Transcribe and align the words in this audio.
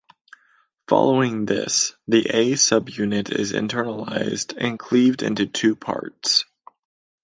Following 0.87 1.45
this, 1.45 1.93
the 2.07 2.25
A 2.33 2.53
subunit 2.53 3.29
is 3.29 3.53
internalised 3.53 4.55
and 4.57 4.79
cleaved 4.79 5.21
into 5.21 5.45
two 5.45 5.75
parts. 5.75 6.43